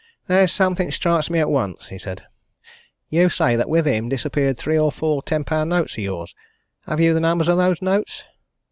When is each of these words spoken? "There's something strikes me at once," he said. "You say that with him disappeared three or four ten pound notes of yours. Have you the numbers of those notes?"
"There's 0.25 0.51
something 0.51 0.91
strikes 0.91 1.29
me 1.29 1.37
at 1.37 1.47
once," 1.51 1.89
he 1.89 1.99
said. 1.99 2.23
"You 3.09 3.29
say 3.29 3.55
that 3.55 3.69
with 3.69 3.85
him 3.85 4.09
disappeared 4.09 4.57
three 4.57 4.79
or 4.79 4.91
four 4.91 5.21
ten 5.21 5.43
pound 5.43 5.69
notes 5.69 5.93
of 5.93 5.99
yours. 6.03 6.33
Have 6.87 6.99
you 6.99 7.13
the 7.13 7.19
numbers 7.19 7.47
of 7.47 7.57
those 7.59 7.83
notes?" 7.83 8.23